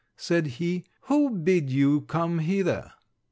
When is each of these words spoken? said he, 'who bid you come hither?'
said 0.17 0.47
he, 0.57 0.83
'who 1.01 1.29
bid 1.29 1.69
you 1.69 2.01
come 2.01 2.39
hither?' 2.39 2.91